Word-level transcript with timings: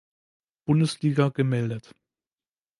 Bundesliga 0.67 1.29
gemeldet. 1.29 1.95